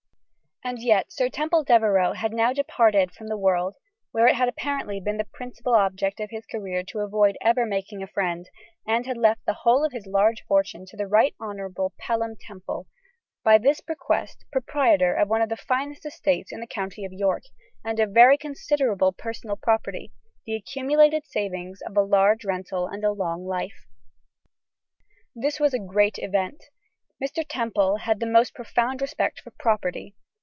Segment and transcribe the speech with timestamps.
[0.63, 3.75] And yet Sir Temple Devereux had now departed from the world,
[4.11, 8.03] where it had apparently been the principal object of his career to avoid ever making
[8.03, 8.47] a friend,
[8.85, 12.85] and had left the whole of his large fortune to the Right Honourable Pelham Temple,
[13.43, 17.41] by this bequest proprietor of one of the finest estates in the county of York,
[17.83, 20.11] and a very considerable personal property,
[20.45, 23.87] the accumulated savings of a large rental and a long life.
[25.33, 26.65] This was a great event.
[27.21, 27.43] Mr.
[27.45, 30.15] Temple had the most profound respect for property.